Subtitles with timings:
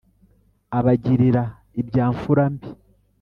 [0.77, 1.43] Abagirira
[1.81, 2.69] ibya mfura mbi